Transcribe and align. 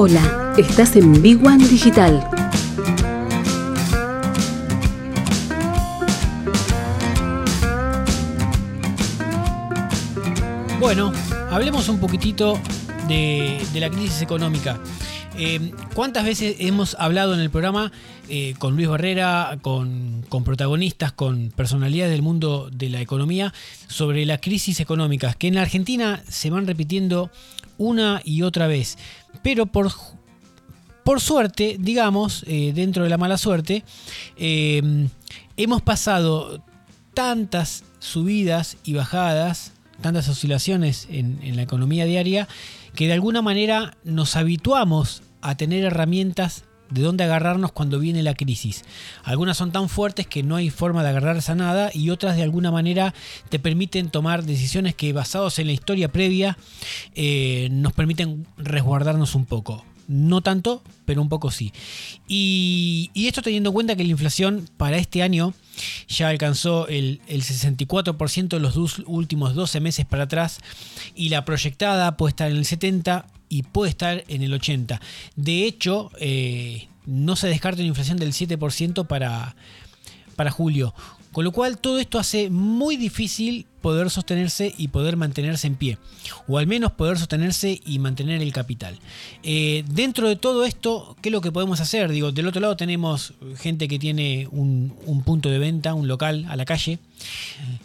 Hola, 0.00 0.54
estás 0.56 0.94
en 0.94 1.20
Big 1.20 1.44
One 1.44 1.66
Digital. 1.66 2.24
Bueno, 10.78 11.10
hablemos 11.50 11.88
un 11.88 11.98
poquitito 11.98 12.60
de, 13.08 13.60
la 13.74 13.90
crisis 13.90 14.22
económica. 14.22 14.78
Eh, 15.40 15.72
¿Cuántas 15.94 16.24
veces 16.24 16.56
hemos 16.58 16.96
hablado 16.98 17.32
en 17.32 17.38
el 17.38 17.48
programa 17.48 17.92
eh, 18.28 18.54
con 18.58 18.74
Luis 18.74 18.88
Barrera, 18.88 19.56
con, 19.62 20.24
protagonistas, 20.44 21.12
con 21.12 21.52
personalidades 21.54 22.10
del 22.10 22.22
mundo 22.22 22.68
de 22.72 22.90
la 22.90 23.00
economía, 23.00 23.54
sobre 23.86 24.26
las 24.26 24.40
crisis 24.40 24.80
económicas 24.80 25.36
que 25.36 25.46
en 25.46 25.54
la 25.54 25.62
Argentina 25.62 26.20
se 26.28 26.50
van 26.50 26.66
repitiendo 26.66 27.30
una 27.76 28.20
y 28.24 28.42
otra 28.42 28.66
vez? 28.66 28.98
Pero 29.44 29.66
por, 29.66 29.92
por 31.04 31.20
suerte, 31.20 31.76
digamos, 31.78 32.44
eh, 32.48 32.72
dentro 32.74 33.04
de 33.04 33.10
la 33.10 33.16
mala 33.16 33.38
suerte, 33.38 33.84
hemos 34.36 35.82
pasado 35.82 36.64
tantas 37.14 37.84
subidas 38.00 38.76
y 38.82 38.94
bajadas 38.94 39.72
tantas 40.00 40.28
oscilaciones 40.28 41.08
en, 41.10 41.56
la 41.56 41.62
economía 41.62 42.04
diaria, 42.04 42.48
que 42.94 43.06
de 43.06 43.14
alguna 43.14 43.42
manera 43.42 43.96
nos 44.04 44.36
habituamos 44.36 45.22
a 45.42 45.56
tener 45.56 45.84
herramientas 45.84 46.64
de 46.90 47.02
dónde 47.02 47.24
agarrarnos 47.24 47.72
cuando 47.72 47.98
viene 47.98 48.22
la 48.22 48.34
crisis. 48.34 48.84
Algunas 49.24 49.56
son 49.56 49.72
tan 49.72 49.88
fuertes 49.88 50.26
que 50.26 50.42
no 50.42 50.56
hay 50.56 50.70
forma 50.70 51.02
de 51.02 51.10
agarrarse 51.10 51.52
a 51.52 51.54
nada 51.54 51.90
y 51.92 52.10
otras 52.10 52.36
de 52.36 52.42
alguna 52.42 52.70
manera 52.70 53.14
te 53.48 53.58
permiten 53.58 54.10
tomar 54.10 54.44
decisiones 54.44 54.94
que 54.94 55.12
basados 55.12 55.58
en 55.58 55.66
la 55.66 55.72
historia 55.72 56.10
previa 56.10 56.56
eh, 57.14 57.68
nos 57.70 57.92
permiten 57.92 58.46
resguardarnos 58.56 59.34
un 59.34 59.44
poco. 59.44 59.84
No 60.06 60.40
tanto, 60.40 60.82
pero 61.04 61.20
un 61.20 61.28
poco 61.28 61.50
sí. 61.50 61.70
Y, 62.26 63.10
esto 63.14 63.42
teniendo 63.42 63.68
en 63.68 63.74
cuenta 63.74 63.94
que 63.94 64.04
la 64.04 64.10
inflación 64.10 64.66
para 64.78 64.96
este 64.96 65.22
año 65.22 65.52
ya 66.08 66.28
alcanzó 66.28 66.88
el, 66.88 67.20
64% 67.28 68.56
en 68.56 68.62
los 68.62 68.74
dos, 68.74 69.02
últimos 69.04 69.54
12 69.54 69.80
meses 69.80 70.06
para 70.06 70.22
atrás 70.22 70.60
y 71.14 71.28
la 71.28 71.44
proyectada 71.44 72.16
puede 72.16 72.30
estar 72.30 72.50
en 72.50 72.56
el 72.56 72.64
70% 72.64 73.24
y 73.48 73.62
puede 73.62 73.90
estar 73.90 74.24
en 74.28 74.42
el 74.42 74.52
80%. 74.52 75.00
De 75.36 75.64
hecho, 75.64 76.10
eh, 76.20 76.88
no 77.06 77.36
se 77.36 77.48
descarta 77.48 77.80
una 77.80 77.88
inflación 77.88 78.18
del 78.18 78.32
7% 78.32 79.06
para, 79.06 79.56
para 80.36 80.50
julio. 80.50 80.94
Con 81.32 81.44
lo 81.44 81.52
cual 81.52 81.78
todo 81.78 81.98
esto 81.98 82.18
hace 82.18 82.50
muy 82.50 82.96
difícil 82.96 83.66
poder 83.80 84.10
sostenerse 84.10 84.74
y 84.76 84.88
poder 84.88 85.16
mantenerse 85.16 85.66
en 85.66 85.76
pie, 85.76 85.98
o 86.46 86.58
al 86.58 86.66
menos 86.66 86.92
poder 86.92 87.18
sostenerse 87.18 87.80
y 87.84 87.98
mantener 87.98 88.42
el 88.42 88.52
capital. 88.52 88.98
Eh, 89.42 89.84
dentro 89.88 90.28
de 90.28 90.36
todo 90.36 90.64
esto, 90.64 91.16
¿qué 91.22 91.28
es 91.28 91.32
lo 91.32 91.40
que 91.40 91.52
podemos 91.52 91.80
hacer? 91.80 92.10
Digo, 92.10 92.32
del 92.32 92.46
otro 92.46 92.60
lado 92.60 92.76
tenemos 92.76 93.34
gente 93.56 93.88
que 93.88 93.98
tiene 93.98 94.48
un, 94.50 94.92
punto 95.24 95.48
de 95.48 95.58
venta, 95.58 95.94
un 95.94 96.08
local 96.08 96.46
a 96.48 96.56
la 96.56 96.64
calle, 96.64 96.98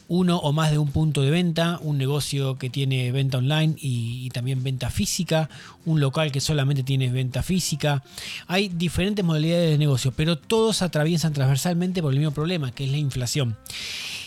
uno 0.08 0.38
o 0.38 0.54
más 0.54 0.72
de 0.72 0.78
un 0.78 0.92
punto 0.92 1.22
de 1.22 1.32
venta, 1.32 1.80
un 1.82 1.98
negocio 1.98 2.58
que 2.58 2.70
tiene 2.70 3.12
venta 3.12 3.38
online 3.40 3.76
y, 3.80 4.26
y 4.26 4.30
también 4.30 4.64
venta 4.64 4.90
física, 4.90 5.50
un 5.86 6.00
local 6.00 6.32
que 6.32 6.40
solamente 6.40 6.84
tiene 6.84 7.10
venta 7.10 7.44
física. 7.44 8.04
Hay 8.48 8.70
diferentes 8.70 9.24
modalidades 9.24 9.72
de 9.72 9.78
negocio, 9.78 10.12
pero 10.16 10.38
todos 10.38 10.82
atraviesan 10.82 11.34
transversalmente 11.34 12.02
por 12.02 12.14
el 12.14 12.20
mismo 12.20 12.34
problema, 12.34 12.72
que 12.72 12.86
es 12.86 12.92
la 12.92 12.98
inflación. 12.98 13.58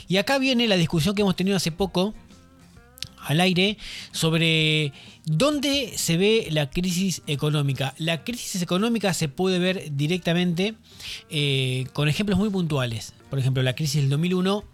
Y 0.09 0.19
acá 0.19 0.39
viene 0.39 0.69
la 0.69 0.77
discusión 0.77 1.15
que 1.15 1.22
hemos 1.22 1.37
tenido 1.37 1.56
hace 1.56 1.72
poco 1.72 2.15
al 3.27 3.41
aire 3.41 3.77
sobre 4.12 4.93
dónde 5.25 5.93
se 5.97 6.17
ve 6.17 6.49
la 6.50 6.71
crisis 6.71 7.22
económica. 7.27 7.94
La 7.99 8.22
crisis 8.22 8.62
económica 8.62 9.12
se 9.15 9.28
puede 9.28 9.59
ver 9.59 9.97
directamente 9.97 10.75
eh, 11.28 11.87
con 11.93 12.09
ejemplos 12.09 12.39
muy 12.39 12.50
puntuales. 12.50 13.15
Por 13.28 13.39
ejemplo, 13.39 13.62
la 13.62 13.75
crisis 13.75 14.00
del 14.03 14.11
2001 14.11 14.65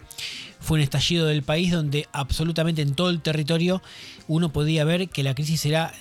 fue 0.60 0.76
un 0.76 0.82
estallido 0.82 1.26
del 1.26 1.42
país 1.42 1.72
donde 1.72 2.06
absolutamente 2.12 2.82
en 2.82 2.94
todo 2.94 3.10
el 3.10 3.22
territorio 3.22 3.82
uno 4.28 4.52
podía 4.52 4.84
ver 4.84 5.08
que 5.08 5.22
la 5.22 5.34
crisis 5.34 5.64
era 5.66 5.92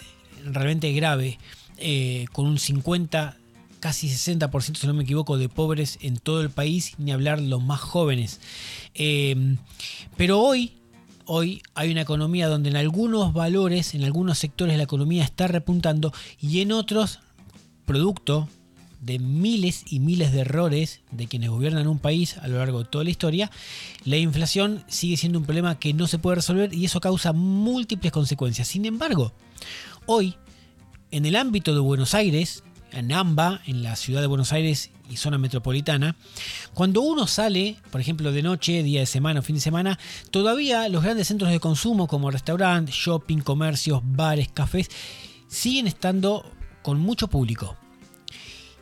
realmente 0.45 0.91
grave, 0.91 1.39
eh, 1.77 2.25
con 2.31 2.45
un 2.45 2.59
50 2.59 3.37
casi 3.81 4.07
60%, 4.07 4.77
si 4.77 4.87
no 4.87 4.93
me 4.93 5.03
equivoco, 5.03 5.37
de 5.37 5.49
pobres 5.49 5.99
en 6.01 6.17
todo 6.17 6.41
el 6.41 6.49
país, 6.49 6.93
ni 6.97 7.11
hablar 7.11 7.41
los 7.41 7.61
más 7.61 7.81
jóvenes. 7.81 8.39
Eh, 8.93 9.57
pero 10.15 10.39
hoy, 10.39 10.71
hoy 11.25 11.61
hay 11.75 11.91
una 11.91 12.01
economía 12.01 12.47
donde 12.47 12.69
en 12.69 12.77
algunos 12.77 13.33
valores, 13.33 13.93
en 13.93 14.05
algunos 14.05 14.37
sectores 14.39 14.77
la 14.77 14.83
economía 14.83 15.25
está 15.25 15.47
repuntando 15.47 16.13
y 16.39 16.61
en 16.61 16.71
otros, 16.71 17.19
producto 17.85 18.47
de 19.01 19.17
miles 19.17 19.83
y 19.87 19.99
miles 19.99 20.31
de 20.31 20.41
errores 20.41 21.01
de 21.09 21.25
quienes 21.27 21.49
gobiernan 21.49 21.87
un 21.87 21.97
país 21.97 22.37
a 22.37 22.47
lo 22.47 22.59
largo 22.59 22.79
de 22.83 22.85
toda 22.85 23.03
la 23.03 23.09
historia, 23.09 23.49
la 24.05 24.17
inflación 24.17 24.83
sigue 24.87 25.17
siendo 25.17 25.39
un 25.39 25.45
problema 25.45 25.79
que 25.79 25.93
no 25.93 26.07
se 26.07 26.19
puede 26.19 26.35
resolver 26.35 26.73
y 26.73 26.85
eso 26.85 27.01
causa 27.01 27.33
múltiples 27.33 28.11
consecuencias. 28.11 28.67
Sin 28.67 28.85
embargo, 28.85 29.33
hoy, 30.05 30.35
en 31.09 31.25
el 31.25 31.35
ámbito 31.35 31.73
de 31.73 31.79
Buenos 31.79 32.13
Aires, 32.13 32.63
en 32.91 33.11
AMBA, 33.11 33.61
en 33.65 33.83
la 33.83 33.95
ciudad 33.95 34.21
de 34.21 34.27
Buenos 34.27 34.53
Aires 34.53 34.91
y 35.09 35.17
zona 35.17 35.37
metropolitana, 35.37 36.15
cuando 36.73 37.01
uno 37.01 37.27
sale, 37.27 37.77
por 37.91 38.01
ejemplo, 38.01 38.31
de 38.31 38.43
noche, 38.43 38.83
día 38.83 39.01
de 39.01 39.05
semana 39.05 39.41
o 39.41 39.43
fin 39.43 39.55
de 39.55 39.61
semana, 39.61 39.99
todavía 40.29 40.87
los 40.89 41.03
grandes 41.03 41.27
centros 41.27 41.51
de 41.51 41.59
consumo 41.59 42.07
como 42.07 42.31
restaurantes, 42.31 42.95
shopping, 42.95 43.39
comercios, 43.39 44.01
bares, 44.03 44.49
cafés, 44.53 44.89
siguen 45.47 45.87
estando 45.87 46.45
con 46.81 46.99
mucho 46.99 47.27
público. 47.27 47.77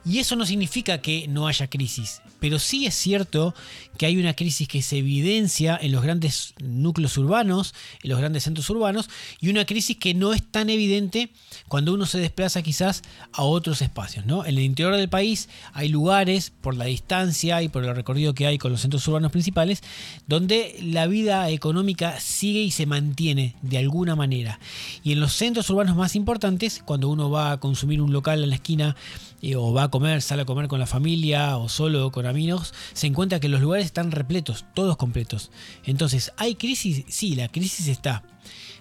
Y 0.06 0.20
eso 0.20 0.36
no 0.36 0.46
significa 0.46 1.02
que 1.02 1.28
no 1.28 1.48
haya 1.48 1.70
crisis, 1.70 2.22
pero 2.40 2.58
sí 2.58 2.86
es 2.86 2.96
cierto 2.96 3.54
que 3.98 4.06
hay 4.06 4.18
una 4.18 4.34
crisis 4.34 4.68
que 4.68 4.82
se 4.82 4.98
evidencia 4.98 5.78
en 5.80 5.92
los 5.92 6.02
grandes 6.02 6.54
núcleos 6.60 7.18
urbanos, 7.18 7.74
en 8.02 8.10
los 8.10 8.20
grandes 8.20 8.44
centros 8.44 8.70
urbanos, 8.70 9.10
y 9.42 9.50
una 9.50 9.66
crisis 9.66 9.98
que 9.98 10.14
no 10.14 10.34
es 10.34 10.42
tan 10.42 10.70
evidente 10.70 11.32
cuando 11.68 11.94
uno 11.94 12.06
se 12.06 12.18
desplaza 12.18 12.62
quizás 12.62 13.02
a 13.34 13.44
otros 13.44 13.82
espacios. 13.82 14.26
¿no? 14.26 14.46
En 14.46 14.58
el 14.58 14.64
interior 14.64 14.96
del 14.96 15.10
país 15.10 15.50
hay 15.74 15.90
lugares, 15.90 16.52
por 16.62 16.78
la 16.78 16.86
distancia 16.86 17.62
y 17.62 17.68
por 17.68 17.84
el 17.84 17.94
recorrido 17.94 18.34
que 18.34 18.48
hay 18.48 18.58
con 18.58 18.72
los 18.72 18.82
centros 18.82 19.06
urbanos 19.08 19.32
principales, 19.32 19.84
donde 20.28 20.80
la 20.82 21.08
vida 21.08 21.50
económica 21.50 22.20
sigue 22.22 22.62
y 22.62 22.72
se 22.72 22.86
mantiene 22.86 23.56
de 23.62 23.78
alguna 23.78 24.16
manera. 24.16 24.60
Y 25.04 25.12
en 25.12 25.20
los 25.20 25.34
centros 25.34 25.70
urbanos 25.70 25.98
más 25.98 26.16
importantes, 26.16 26.82
cuando 26.86 27.10
uno 27.10 27.30
va 27.30 27.52
a 27.52 27.60
consumir 27.60 28.02
un 28.02 28.14
local 28.14 28.44
en 28.44 28.50
la 28.50 28.56
esquina 28.56 28.96
eh, 29.42 29.56
o 29.56 29.74
va 29.74 29.84
a 29.84 29.89
comer, 29.90 30.22
sale 30.22 30.44
a 30.44 30.46
comer 30.46 30.68
con 30.68 30.80
la 30.80 30.86
familia 30.86 31.58
o 31.58 31.70
solo 31.70 32.12
con 32.12 32.26
amigos, 32.26 32.74
se 32.94 33.08
encuentra 33.08 33.40
que 33.40 33.50
los 33.50 33.62
lugares 33.62 33.86
están 33.86 34.12
repletos, 34.12 34.66
todos 34.74 34.98
completos. 34.98 35.52
Entonces, 35.86 36.32
¿hay 36.38 36.56
crisis? 36.56 37.06
Sí, 37.08 37.36
la 37.36 37.48
crisis 37.48 37.88
está. 37.88 38.24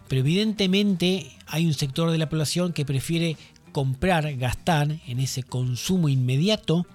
Pero 0.09 0.21
evidentemente 0.21 1.31
hay 1.47 1.67
un 1.67 1.75
sector 1.75 2.11
de 2.11 2.19
la 2.19 2.29
población 2.29 2.73
que 2.73 2.85
prefiere 2.85 3.37
comprar, 3.73 4.35
gastar 4.37 4.99
en 5.07 5.21
ese 5.21 5.43
consumo 5.43 6.09
inmediato 6.09 6.87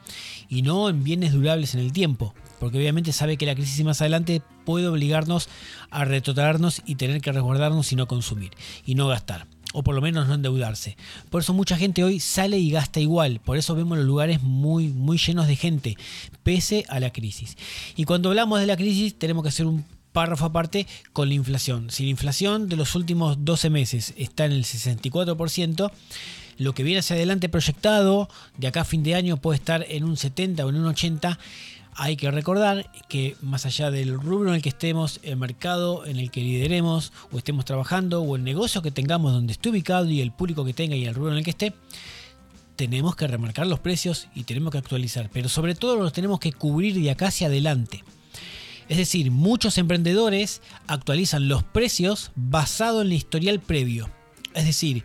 y 0.50 0.64
no 0.64 0.90
en 0.90 1.04
bienes 1.04 1.34
durables 1.34 1.76
en 1.76 1.82
el 1.82 1.94
tiempo. 1.94 2.34
Porque 2.60 2.78
obviamente 2.78 3.14
sabe 3.14 3.38
que 3.38 3.46
la 3.46 3.56
crisis 3.56 3.84
más 3.84 4.02
adelante 4.02 4.42
puede 4.66 4.88
obligarnos 4.88 5.50
a 5.92 6.06
retrotraernos 6.06 6.82
y 6.86 6.96
tener 6.96 7.22
que 7.22 7.32
resguardarnos 7.32 7.92
y 7.92 7.96
no 7.96 8.08
consumir 8.08 8.52
y 8.86 8.96
no 8.96 9.08
gastar 9.08 9.48
o 9.74 9.84
por 9.84 9.96
lo 9.96 10.02
menos 10.02 10.28
no 10.28 10.36
endeudarse. 10.36 10.96
Por 11.30 11.42
eso 11.42 11.54
mucha 11.54 11.76
gente 11.76 12.04
hoy 12.04 12.22
sale 12.22 12.58
y 12.58 12.72
gasta 12.72 13.02
igual, 13.02 13.42
por 13.44 13.58
eso 13.58 13.76
vemos 13.76 13.98
los 13.98 14.08
lugares 14.08 14.42
muy, 14.42 14.88
muy 14.88 15.18
llenos 15.18 15.48
de 15.48 15.58
gente, 15.58 15.98
pese 16.44 16.86
a 16.88 17.02
la 17.02 17.12
crisis. 17.12 17.58
Y 17.98 18.06
cuando 18.06 18.30
hablamos 18.30 18.62
de 18.62 18.68
la 18.68 18.78
crisis 18.78 19.16
tenemos 19.16 19.44
que 19.44 19.50
hacer 19.50 19.66
un 19.66 19.84
párrafo 20.14 20.46
aparte 20.46 20.88
con 21.12 21.28
la 21.28 21.34
inflación. 21.34 21.90
Si 21.90 22.04
la 22.04 22.12
inflación 22.12 22.70
de 22.70 22.78
los 22.78 22.96
últimos 22.96 23.44
12 23.44 23.70
meses 23.70 24.14
está 24.16 24.46
en 24.46 24.54
el 24.54 24.64
64%, 24.64 25.92
lo 26.60 26.74
que 26.74 26.84
viene 26.84 27.00
hacia 27.00 27.16
adelante 27.16 27.50
proyectado 27.50 28.30
de 28.58 28.68
acá 28.68 28.82
a 28.82 28.86
fin 28.86 29.04
de 29.04 29.16
año 29.16 29.38
puede 29.38 29.58
estar 29.58 29.86
en 29.90 30.04
un 30.04 30.18
70 30.18 30.66
o 30.66 30.70
en 30.70 30.76
un 30.76 30.86
80 30.86 31.40
hay 31.96 32.16
que 32.16 32.32
recordar 32.32 32.90
que 33.08 33.36
más 33.42 33.66
allá 33.66 33.92
del 33.92 34.14
rubro 34.20 34.50
en 34.50 34.56
el 34.56 34.62
que 34.62 34.70
estemos, 34.70 35.20
el 35.24 35.38
mercado 35.38 36.06
en 36.06 36.18
el 36.18 36.32
que 36.32 36.42
lideremos 36.42 37.14
o 37.32 37.38
estemos 37.38 37.66
trabajando 37.66 38.22
o 38.22 38.36
el 38.36 38.44
negocio 38.44 38.82
que 38.82 38.92
tengamos 38.92 39.34
donde 39.34 39.54
esté 39.54 39.70
ubicado 39.70 40.10
y 40.10 40.22
el 40.22 40.32
público 40.32 40.66
que 40.66 40.74
tenga 40.74 40.96
y 40.96 41.06
el 41.06 41.16
rubro 41.16 41.32
en 41.32 41.38
el 41.38 41.44
que 41.44 41.52
esté, 41.52 41.74
tenemos 42.76 43.16
que 43.16 43.28
remarcar 43.28 43.68
los 43.68 43.80
precios 43.80 44.28
y 44.36 44.44
tenemos 44.44 44.72
que 44.72 44.80
actualizar, 44.80 45.30
pero 45.32 45.50
sobre 45.50 45.76
todo 45.76 45.96
los 45.96 46.14
tenemos 46.14 46.40
que 46.40 46.54
cubrir 46.54 47.00
de 47.00 47.12
acá 47.12 47.28
hacia 47.28 47.48
adelante. 47.48 48.04
Es 48.90 48.98
decir, 48.98 49.32
muchos 49.32 49.78
emprendedores 49.78 50.62
actualizan 50.88 51.48
los 51.48 51.64
precios 51.64 52.32
basado 52.36 53.02
en 53.02 53.08
el 53.08 53.14
historial 53.14 53.60
previo. 53.60 54.10
Es 54.54 54.66
decir, 54.66 55.04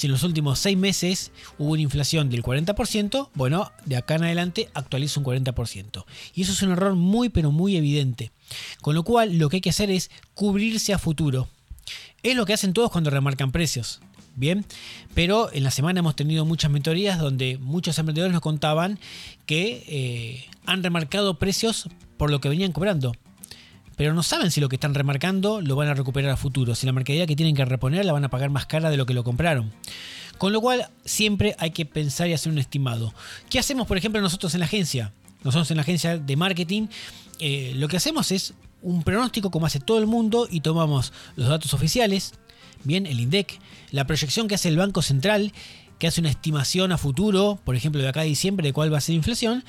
si 0.00 0.06
en 0.06 0.12
los 0.12 0.22
últimos 0.22 0.58
seis 0.58 0.78
meses 0.78 1.30
hubo 1.58 1.72
una 1.72 1.82
inflación 1.82 2.30
del 2.30 2.42
40%, 2.42 3.28
bueno, 3.34 3.70
de 3.84 3.98
acá 3.98 4.14
en 4.14 4.24
adelante 4.24 4.70
actualiza 4.72 5.20
un 5.20 5.26
40%. 5.26 6.06
Y 6.34 6.40
eso 6.40 6.52
es 6.52 6.62
un 6.62 6.70
error 6.70 6.94
muy 6.94 7.28
pero 7.28 7.52
muy 7.52 7.76
evidente. 7.76 8.32
Con 8.80 8.94
lo 8.94 9.02
cual 9.02 9.36
lo 9.36 9.50
que 9.50 9.56
hay 9.56 9.60
que 9.60 9.68
hacer 9.68 9.90
es 9.90 10.10
cubrirse 10.32 10.94
a 10.94 10.98
futuro. 10.98 11.48
Es 12.22 12.34
lo 12.34 12.46
que 12.46 12.54
hacen 12.54 12.72
todos 12.72 12.90
cuando 12.90 13.10
remarcan 13.10 13.52
precios. 13.52 14.00
Bien, 14.36 14.64
pero 15.12 15.52
en 15.52 15.64
la 15.64 15.70
semana 15.70 16.00
hemos 16.00 16.16
tenido 16.16 16.46
muchas 16.46 16.70
mentorías 16.70 17.18
donde 17.18 17.58
muchos 17.58 17.98
emprendedores 17.98 18.32
nos 18.32 18.40
contaban 18.40 18.98
que 19.44 19.84
eh, 19.86 20.46
han 20.64 20.82
remarcado 20.82 21.38
precios 21.38 21.90
por 22.16 22.30
lo 22.30 22.40
que 22.40 22.48
venían 22.48 22.72
cobrando. 22.72 23.12
Pero 24.00 24.14
no 24.14 24.22
saben 24.22 24.50
si 24.50 24.62
lo 24.62 24.70
que 24.70 24.76
están 24.76 24.94
remarcando 24.94 25.60
lo 25.60 25.76
van 25.76 25.88
a 25.88 25.92
recuperar 25.92 26.30
a 26.30 26.38
futuro. 26.38 26.74
Si 26.74 26.86
la 26.86 26.92
mercadería 26.92 27.26
que 27.26 27.36
tienen 27.36 27.54
que 27.54 27.66
reponer 27.66 28.06
la 28.06 28.14
van 28.14 28.24
a 28.24 28.30
pagar 28.30 28.48
más 28.48 28.64
cara 28.64 28.88
de 28.88 28.96
lo 28.96 29.04
que 29.04 29.12
lo 29.12 29.24
compraron. 29.24 29.70
Con 30.38 30.54
lo 30.54 30.62
cual 30.62 30.88
siempre 31.04 31.54
hay 31.58 31.72
que 31.72 31.84
pensar 31.84 32.26
y 32.26 32.32
hacer 32.32 32.50
un 32.50 32.56
estimado. 32.56 33.12
¿Qué 33.50 33.58
hacemos, 33.58 33.86
por 33.86 33.98
ejemplo, 33.98 34.22
nosotros 34.22 34.54
en 34.54 34.60
la 34.60 34.64
agencia? 34.64 35.12
Nosotros 35.44 35.70
en 35.70 35.76
la 35.76 35.82
agencia 35.82 36.16
de 36.16 36.34
marketing 36.34 36.86
eh, 37.40 37.74
lo 37.76 37.88
que 37.88 37.98
hacemos 37.98 38.32
es 38.32 38.54
un 38.80 39.02
pronóstico 39.02 39.50
como 39.50 39.66
hace 39.66 39.80
todo 39.80 39.98
el 39.98 40.06
mundo 40.06 40.48
y 40.50 40.62
tomamos 40.62 41.12
los 41.36 41.50
datos 41.50 41.74
oficiales, 41.74 42.32
bien, 42.84 43.04
el 43.04 43.20
INDEC, 43.20 43.60
la 43.90 44.06
proyección 44.06 44.48
que 44.48 44.54
hace 44.54 44.70
el 44.70 44.78
Banco 44.78 45.02
Central, 45.02 45.52
que 45.98 46.06
hace 46.06 46.22
una 46.22 46.30
estimación 46.30 46.90
a 46.90 46.96
futuro, 46.96 47.60
por 47.64 47.76
ejemplo, 47.76 48.00
de 48.00 48.08
acá 48.08 48.22
a 48.22 48.24
diciembre, 48.24 48.66
de 48.66 48.72
cuál 48.72 48.90
va 48.90 48.96
a 48.96 49.02
ser 49.02 49.12
la 49.12 49.16
inflación, 49.18 49.62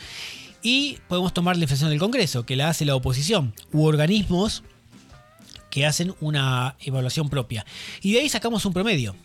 y 0.63 0.97
podemos 1.07 1.33
tomar 1.33 1.57
la 1.57 1.63
inflación 1.63 1.89
del 1.89 1.99
Congreso, 1.99 2.45
que 2.45 2.55
la 2.55 2.69
hace 2.69 2.85
la 2.85 2.95
oposición, 2.95 3.53
u 3.71 3.85
organismos 3.85 4.63
que 5.69 5.85
hacen 5.85 6.13
una 6.19 6.75
evaluación 6.81 7.29
propia. 7.29 7.65
Y 8.01 8.13
de 8.13 8.19
ahí 8.19 8.29
sacamos 8.29 8.65
un 8.65 8.73
promedio. 8.73 9.15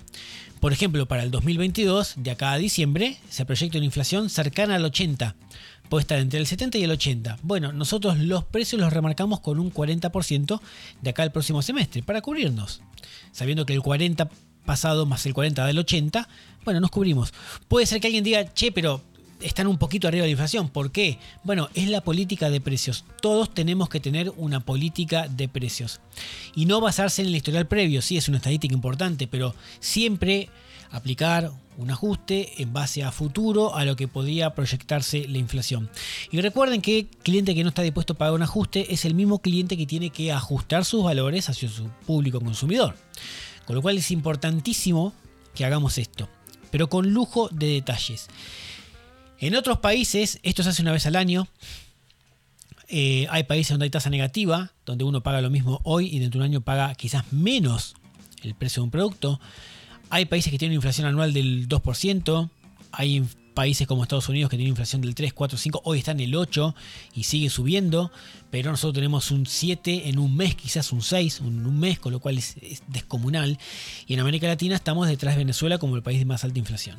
Por 0.60 0.72
ejemplo, 0.72 1.06
para 1.06 1.22
el 1.22 1.30
2022, 1.30 2.14
de 2.16 2.30
acá 2.30 2.52
a 2.52 2.58
diciembre, 2.58 3.18
se 3.28 3.44
proyecta 3.44 3.78
una 3.78 3.84
inflación 3.84 4.30
cercana 4.30 4.76
al 4.76 4.84
80 4.84 5.36
puede 5.88 6.02
estar 6.02 6.18
entre 6.18 6.40
el 6.40 6.46
70 6.46 6.78
y 6.78 6.84
el 6.84 6.90
80. 6.90 7.38
Bueno, 7.42 7.72
nosotros 7.72 8.18
los 8.18 8.44
precios 8.44 8.80
los 8.80 8.92
remarcamos 8.92 9.40
con 9.40 9.58
un 9.58 9.72
40% 9.72 10.60
de 11.00 11.10
acá 11.10 11.22
al 11.22 11.32
próximo 11.32 11.62
semestre 11.62 12.02
para 12.02 12.20
cubrirnos. 12.20 12.82
Sabiendo 13.32 13.66
que 13.66 13.74
el 13.74 13.82
40 13.82 14.28
pasado 14.64 15.06
más 15.06 15.24
el 15.26 15.34
40 15.34 15.64
del 15.64 15.78
80, 15.78 16.28
bueno, 16.64 16.80
nos 16.80 16.90
cubrimos. 16.90 17.32
Puede 17.68 17.86
ser 17.86 18.00
que 18.00 18.08
alguien 18.08 18.24
diga, 18.24 18.52
che, 18.52 18.72
pero 18.72 19.00
están 19.40 19.66
un 19.66 19.78
poquito 19.78 20.08
arriba 20.08 20.22
de 20.22 20.28
la 20.28 20.32
inflación. 20.32 20.68
¿Por 20.68 20.90
qué? 20.90 21.18
Bueno, 21.44 21.68
es 21.74 21.88
la 21.88 22.00
política 22.00 22.50
de 22.50 22.60
precios. 22.60 23.04
Todos 23.20 23.52
tenemos 23.52 23.88
que 23.88 24.00
tener 24.00 24.32
una 24.36 24.60
política 24.60 25.28
de 25.28 25.48
precios. 25.48 26.00
Y 26.54 26.66
no 26.66 26.80
basarse 26.80 27.22
en 27.22 27.28
el 27.28 27.36
historial 27.36 27.66
previo. 27.66 28.02
Sí, 28.02 28.16
es 28.16 28.28
una 28.28 28.38
estadística 28.38 28.74
importante, 28.74 29.26
pero 29.26 29.54
siempre 29.80 30.48
aplicar 30.90 31.50
un 31.78 31.90
ajuste 31.90 32.62
en 32.62 32.72
base 32.72 33.04
a 33.04 33.12
futuro 33.12 33.74
a 33.74 33.84
lo 33.84 33.96
que 33.96 34.08
podría 34.08 34.54
proyectarse 34.54 35.26
la 35.28 35.38
inflación. 35.38 35.90
Y 36.30 36.40
recuerden 36.40 36.80
que 36.80 37.06
cliente 37.22 37.54
que 37.54 37.62
no 37.62 37.68
está 37.68 37.82
dispuesto 37.82 38.14
a 38.14 38.18
pagar 38.18 38.34
un 38.34 38.42
ajuste 38.42 38.92
es 38.92 39.04
el 39.04 39.14
mismo 39.14 39.40
cliente 39.40 39.76
que 39.76 39.86
tiene 39.86 40.10
que 40.10 40.32
ajustar 40.32 40.84
sus 40.84 41.04
valores 41.04 41.48
hacia 41.48 41.68
su 41.68 41.88
público 42.06 42.40
consumidor. 42.40 42.96
Con 43.66 43.76
lo 43.76 43.82
cual 43.82 43.98
es 43.98 44.10
importantísimo 44.10 45.12
que 45.54 45.64
hagamos 45.64 45.98
esto, 45.98 46.28
pero 46.70 46.88
con 46.88 47.10
lujo 47.10 47.48
de 47.50 47.66
detalles. 47.66 48.28
En 49.38 49.54
otros 49.54 49.78
países 49.78 50.38
esto 50.42 50.62
se 50.62 50.70
hace 50.70 50.82
una 50.82 50.92
vez 50.92 51.06
al 51.06 51.16
año. 51.16 51.48
Eh, 52.88 53.26
hay 53.30 53.44
países 53.44 53.70
donde 53.70 53.84
hay 53.84 53.90
tasa 53.90 54.10
negativa, 54.10 54.72
donde 54.84 55.04
uno 55.04 55.22
paga 55.22 55.40
lo 55.40 55.50
mismo 55.50 55.80
hoy 55.82 56.06
y 56.06 56.18
dentro 56.18 56.38
de 56.40 56.46
un 56.46 56.52
año 56.52 56.60
paga 56.60 56.94
quizás 56.94 57.32
menos 57.32 57.96
el 58.42 58.54
precio 58.54 58.80
de 58.80 58.84
un 58.84 58.90
producto. 58.90 59.40
Hay 60.08 60.26
países 60.26 60.52
que 60.52 60.58
tienen 60.58 60.76
inflación 60.76 61.06
anual 61.06 61.32
del 61.32 61.68
2%, 61.68 62.50
hay 62.92 63.24
países 63.56 63.86
como 63.86 64.02
Estados 64.02 64.28
Unidos 64.28 64.50
que 64.50 64.58
tienen 64.58 64.72
inflación 64.72 65.00
del 65.00 65.14
3, 65.14 65.32
4, 65.32 65.56
5, 65.56 65.80
hoy 65.84 65.98
está 65.98 66.12
en 66.12 66.20
el 66.20 66.36
8 66.36 66.74
y 67.14 67.24
sigue 67.24 67.48
subiendo, 67.48 68.12
pero 68.50 68.70
nosotros 68.70 68.94
tenemos 68.94 69.30
un 69.30 69.46
7 69.46 70.10
en 70.10 70.18
un 70.18 70.36
mes, 70.36 70.54
quizás 70.54 70.92
un 70.92 71.00
6 71.00 71.40
en 71.40 71.66
un 71.66 71.80
mes, 71.80 71.98
con 71.98 72.12
lo 72.12 72.20
cual 72.20 72.36
es, 72.36 72.54
descomunal. 72.86 73.58
Y 74.06 74.12
en 74.12 74.20
América 74.20 74.46
Latina 74.46 74.76
estamos 74.76 75.08
detrás 75.08 75.34
de 75.34 75.38
Venezuela 75.38 75.78
como 75.78 75.96
el 75.96 76.02
país 76.02 76.18
de 76.18 76.26
más 76.26 76.44
alta 76.44 76.58
inflación. 76.58 76.98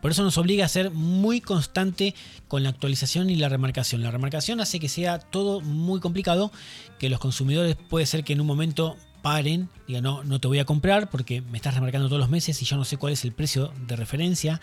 Por 0.00 0.12
eso 0.12 0.22
nos 0.22 0.38
obliga 0.38 0.64
a 0.64 0.68
ser 0.68 0.92
muy 0.92 1.40
constante 1.40 2.14
con 2.46 2.62
la 2.62 2.68
actualización 2.68 3.28
y 3.28 3.34
la 3.34 3.48
remarcación. 3.48 4.00
La 4.00 4.12
remarcación 4.12 4.60
hace 4.60 4.78
que 4.78 4.88
sea 4.88 5.18
todo 5.18 5.60
muy 5.60 5.98
complicado, 5.98 6.52
que 7.00 7.10
los 7.10 7.18
consumidores 7.18 7.74
puede 7.74 8.06
ser 8.06 8.22
que 8.22 8.32
en 8.32 8.40
un 8.40 8.46
momento 8.46 8.96
paren, 9.26 9.68
digan, 9.88 10.04
no, 10.04 10.22
no 10.22 10.38
te 10.38 10.46
voy 10.46 10.60
a 10.60 10.64
comprar 10.64 11.10
porque 11.10 11.40
me 11.40 11.58
estás 11.58 11.74
remarcando 11.74 12.06
todos 12.06 12.20
los 12.20 12.30
meses 12.30 12.62
y 12.62 12.64
yo 12.64 12.76
no 12.76 12.84
sé 12.84 12.96
cuál 12.96 13.12
es 13.12 13.24
el 13.24 13.32
precio 13.32 13.72
de 13.88 13.96
referencia, 13.96 14.60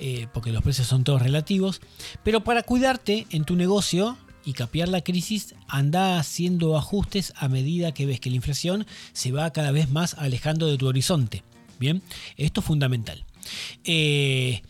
eh, 0.00 0.26
porque 0.34 0.50
los 0.50 0.64
precios 0.64 0.88
son 0.88 1.04
todos 1.04 1.22
relativos. 1.22 1.80
Pero 2.24 2.42
para 2.42 2.64
cuidarte 2.64 3.28
en 3.30 3.44
tu 3.44 3.54
negocio 3.54 4.18
y 4.44 4.54
capear 4.54 4.88
la 4.88 5.02
crisis, 5.02 5.54
anda 5.68 6.18
haciendo 6.18 6.76
ajustes 6.76 7.32
a 7.36 7.46
medida 7.46 7.94
que 7.94 8.04
ves 8.04 8.18
que 8.18 8.30
la 8.30 8.36
inflación 8.36 8.84
se 9.12 9.30
va 9.30 9.52
cada 9.52 9.70
vez 9.70 9.88
más 9.90 10.14
alejando 10.14 10.66
de 10.66 10.76
tu 10.76 10.88
horizonte. 10.88 11.44
Bien, 11.78 12.02
esto 12.36 12.62
es 12.62 12.66
fundamental. 12.66 13.24
Eh, 13.84 14.62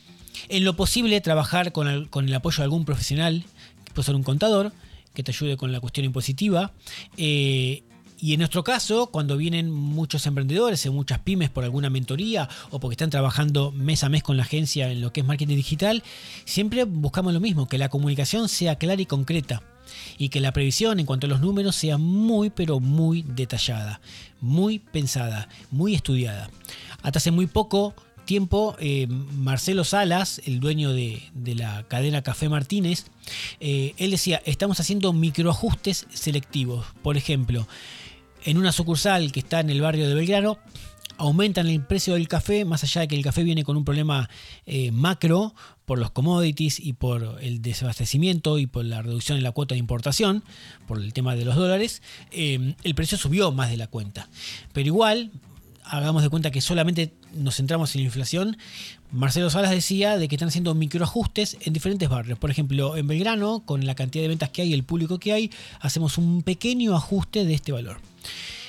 en 0.51 0.65
lo 0.65 0.77
posible, 0.77 1.19
trabajar 1.23 1.73
con 1.73 1.89
el, 1.89 2.11
con 2.11 2.29
el, 2.29 2.35
apoyo 2.35 2.59
de 2.59 2.65
algún 2.65 2.85
profesional, 2.85 3.47
puede 3.95 4.05
ser 4.05 4.17
un 4.17 4.23
contador, 4.23 4.75
que 5.15 5.23
te 5.23 5.31
ayude 5.31 5.57
con 5.57 5.73
la 5.73 5.81
cuestión 5.81 6.05
impositiva. 6.05 6.73
Eh, 7.17 7.85
y 8.21 8.35
en 8.35 8.39
nuestro 8.39 8.65
caso, 8.65 9.07
cuando 9.07 9.37
vienen 9.37 9.71
muchos 9.71 10.27
emprendedores 10.27 10.85
o 10.87 10.93
muchas 10.93 11.21
pymes 11.21 11.51
por 11.51 11.65
alguna 11.65 11.91
mentoría 11.91 12.49
o 12.71 12.79
porque 12.79 12.95
están 12.95 13.11
trabajando 13.11 13.73
mes 13.73 14.05
a 14.05 14.09
mes 14.09 14.23
con 14.23 14.37
la 14.37 14.43
agencia 14.43 14.91
en 14.91 15.01
lo 15.01 15.13
que 15.13 15.21
es 15.21 15.27
marketing 15.27 15.57
digital, 15.57 16.03
siempre 16.45 16.85
buscamos 16.85 17.33
lo 17.33 17.41
mismo, 17.41 17.67
que 17.67 17.79
la 17.79 17.89
comunicación 17.89 18.49
sea 18.49 18.77
clara 18.77 19.01
y 19.01 19.07
concreta 19.07 19.63
y 20.19 20.29
que 20.29 20.41
la 20.41 20.53
previsión 20.53 21.01
en 21.01 21.07
cuanto 21.07 21.27
a 21.27 21.31
los 21.31 21.41
números 21.41 21.77
sea 21.77 21.99
muy 21.99 22.51
pero 22.51 22.79
muy 22.79 23.23
detallada, 23.23 24.01
muy 24.41 24.79
pensada, 24.79 25.49
muy 25.71 25.95
estudiada. 25.95 26.51
Hasta 27.03 27.19
hace 27.19 27.31
muy 27.31 27.47
poco 27.47 27.95
tiempo, 28.27 28.77
eh, 28.79 29.07
Marcelo 29.09 29.83
Salas, 29.83 30.41
el 30.45 30.61
dueño 30.61 30.93
de, 30.93 31.23
la 31.57 31.85
cadena 31.89 32.23
Café 32.23 32.49
Martínez, 32.49 33.07
eh, 33.59 33.95
él 33.97 34.13
decía, 34.13 34.41
estamos 34.45 34.79
haciendo 34.79 35.13
microajustes 35.13 36.07
selectivos. 36.13 36.87
Por 37.03 37.17
ejemplo, 37.17 37.67
en 38.45 38.59
una 38.59 38.73
sucursal 38.73 39.33
que 39.33 39.41
está 39.41 39.61
en 39.61 39.71
el 39.71 39.81
barrio 39.81 40.09
de 40.09 40.15
Belgrano, 40.15 40.59
aumentan 41.21 41.69
el 41.69 41.85
precio 41.85 42.15
del 42.15 42.29
café, 42.29 42.65
más 42.65 42.83
allá 42.83 43.03
de 43.03 43.09
que 43.09 43.17
el 43.17 43.23
café 43.23 43.43
viene 43.43 43.63
con 43.63 43.77
un 43.77 43.85
problema 43.85 44.31
eh, 44.65 44.91
macro 44.91 45.55
por 45.85 45.99
los 45.99 46.11
commodities 46.11 46.81
y 46.81 46.95
por 46.95 47.39
el 47.43 47.61
desabastecimiento 47.61 48.59
y 48.59 48.67
por 48.67 48.85
la 48.85 49.03
reducción 49.03 49.37
en 49.37 49.45
la 49.45 49.53
cuota 49.53 49.75
de 49.75 49.81
importación, 49.81 50.43
por 50.87 50.99
el 50.99 51.13
tema 51.13 51.37
de 51.37 51.45
los 51.45 51.57
dólares, 51.57 52.01
eh, 52.31 52.75
el 52.85 52.95
precio 52.95 53.19
subió 53.19 53.53
más 53.53 53.71
de 53.71 53.77
la 53.77 53.87
cuenta. 53.87 54.29
Pero 54.73 54.87
igual, 54.87 55.31
hagamos 55.85 56.23
de 56.23 56.31
cuenta 56.31 56.51
que 56.51 56.61
solamente 56.61 57.13
nos 57.35 57.57
centramos 57.57 57.95
en 57.95 58.03
la 58.03 58.07
inflación, 58.07 58.57
Marcelo 59.13 59.51
Salas 59.51 59.73
decía 59.73 60.17
de 60.17 60.29
que 60.29 60.37
están 60.37 60.49
haciendo 60.49 60.75
microajustes 60.75 61.57
en 61.63 61.73
diferentes 61.73 62.09
barrios. 62.09 62.39
Por 62.39 62.51
ejemplo, 62.51 62.97
en 62.97 63.09
Belgrano, 63.09 63.65
con 63.67 63.85
la 63.85 63.95
cantidad 63.95 64.23
de 64.23 64.29
ventas 64.29 64.51
que 64.51 64.63
hay 64.63 64.71
y 64.71 64.75
el 64.75 64.85
público 64.85 65.19
que 65.19 65.33
hay, 65.33 65.51
hacemos 65.81 66.17
un 66.17 66.43
pequeño 66.43 66.95
ajuste 66.95 67.45
de 67.45 67.55
este 67.55 67.73
valor. 67.73 68.01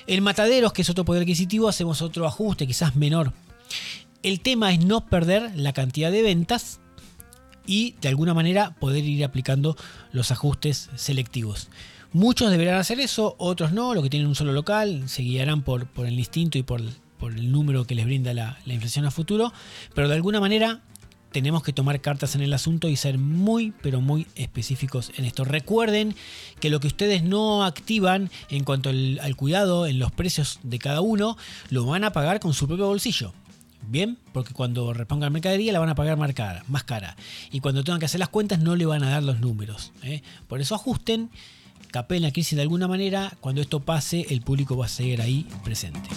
En 0.08 0.24
Mataderos, 0.24 0.74
que 0.74 0.82
es 0.82 0.90
otro 0.90 1.06
poder 1.06 1.24
adquisitivo, 1.24 1.70
hacemos 1.70 2.02
otro 2.02 2.26
ajuste, 2.28 2.68
quizás 2.68 2.96
menor. 2.96 3.34
El 4.24 4.40
tema 4.40 4.72
es 4.72 4.84
no 4.84 5.06
perder 5.08 5.52
la 5.56 5.74
cantidad 5.74 6.12
de 6.12 6.22
ventas 6.22 6.80
y 7.66 7.96
de 8.02 8.10
alguna 8.10 8.34
manera 8.34 8.76
poder 8.80 9.04
ir 9.04 9.24
aplicando 9.24 9.76
los 10.12 10.32
ajustes 10.32 10.90
selectivos. 10.96 11.70
Muchos 12.14 12.52
deberán 12.52 12.76
hacer 12.76 13.00
eso, 13.00 13.36
otros 13.38 13.72
no, 13.72 13.94
los 13.94 14.04
que 14.04 14.10
tienen 14.10 14.28
un 14.28 14.36
solo 14.36 14.52
local 14.52 15.08
se 15.08 15.22
guiarán 15.22 15.64
por, 15.64 15.88
el 15.98 16.20
instinto 16.20 16.58
y 16.58 16.64
por, 16.64 16.82
por 17.18 17.32
el 17.32 17.52
número 17.52 17.86
que 17.86 17.96
les 17.96 18.06
brinda 18.06 18.34
la, 18.34 18.58
inflación 18.66 19.06
a 19.06 19.12
futuro, 19.12 19.54
pero 19.96 20.10
de 20.10 20.16
alguna 20.16 20.42
manera 20.42 20.82
tenemos 21.32 21.64
que 21.64 21.74
tomar 21.74 22.02
cartas 22.02 22.36
en 22.36 22.42
el 22.42 22.54
asunto 22.54 22.88
y 22.90 22.96
ser 22.96 23.18
muy, 23.18 23.74
pero 23.82 24.02
muy 24.02 24.28
específicos 24.36 25.12
en 25.18 25.26
esto. 25.26 25.46
Recuerden 25.46 26.16
que 26.60 26.70
lo 26.70 26.80
que 26.80 26.88
ustedes 26.88 27.24
no 27.24 27.64
activan 27.64 28.30
en 28.50 28.64
cuanto 28.64 28.90
al, 28.90 29.36
cuidado 29.36 29.88
en 29.88 30.00
los 30.00 30.12
precios 30.12 30.60
de 30.64 30.80
cada 30.80 31.02
uno, 31.02 31.38
lo 31.70 31.86
van 31.86 32.04
a 32.04 32.12
pagar 32.12 32.40
con 32.40 32.54
su 32.54 32.68
propio 32.68 32.88
bolsillo. 32.88 33.34
Bien, 33.88 34.18
porque 34.32 34.54
cuando 34.54 34.94
repongan 34.94 35.34
mercadería 35.34 35.74
la 35.74 35.80
van 35.80 35.90
a 35.90 35.96
pagar 35.96 36.18
más 36.18 36.32
cara, 36.34 36.64
más 36.68 36.84
cara. 36.84 37.16
Y 37.52 37.62
cuando 37.62 37.84
tengan 37.84 38.00
que 38.00 38.06
hacer 38.06 38.20
las 38.20 38.30
cuentas 38.30 38.60
no 38.60 38.76
le 38.76 38.86
van 38.86 39.04
a 39.04 39.10
dar 39.10 39.24
los 39.24 39.40
números. 39.40 39.92
¿eh? 40.04 40.22
Por 40.48 40.62
eso 40.62 40.76
ajusten, 40.76 41.32
capen 41.90 42.22
la 42.22 42.32
crisis 42.32 42.56
de 42.56 42.62
alguna 42.62 42.88
manera. 42.88 43.34
Cuando 43.40 43.62
esto 43.62 43.80
pase, 43.80 44.28
el 44.30 44.42
público 44.42 44.78
va 44.78 44.86
a 44.86 44.90
seguir 44.90 45.22
ahí 45.22 45.48
presente. 45.64 46.10